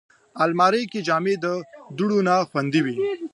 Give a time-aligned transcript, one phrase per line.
[0.43, 1.45] الماري کې جامې د
[1.97, 2.95] دوړو نه خوندي وي